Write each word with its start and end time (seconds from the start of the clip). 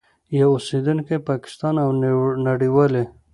یو 0.37 0.49
اوسېدونکی 0.55 1.17
پاکستان 1.29 1.75
او 1.83 1.89
نړیوالي 2.47 3.03